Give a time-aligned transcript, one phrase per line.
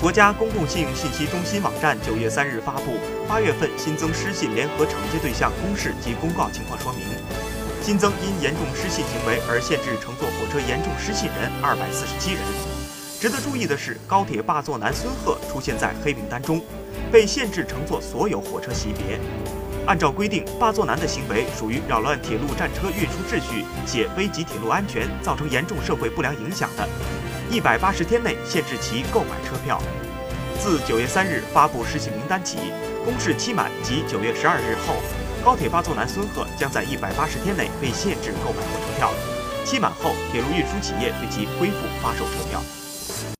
[0.00, 7.02] 国家公共信用信息中心网站九月三日发布八月份新增失信联合惩戒对象公示及公告情况说明，
[7.82, 12.42] 新增因严重失信行为而限制乘坐火车严重失信人二百四十七人。
[13.18, 16.62] 值得注意的是，高铁霸座男孙贺出现在黑名单中，
[17.10, 19.18] 被限制乘坐所有火车级别。
[19.86, 26.88] 按照规定，霸座男的行为属于扰乱铁路战车运输秩序且危及铁路安全，造成严重社会不良影响的。
[27.48, 29.80] 一百八十天内限制其购买车票。
[30.58, 32.58] 自九月三日发布失信名单起，
[33.04, 34.94] 公示期满及九月十二日后，
[35.44, 39.12] 高铁霸座男孙贺将在一百八十天内被限制购买火车票，
[39.64, 43.35] 期满后，铁路运输企业对其恢复发售车票。